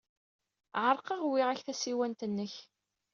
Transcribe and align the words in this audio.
Ɛerqeɣ, 0.85 1.19
uwyeɣ-ak 1.27 1.59
tasiwant-nnek. 1.67 2.53